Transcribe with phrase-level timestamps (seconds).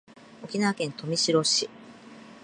[0.43, 1.69] 沖縄県豊見城市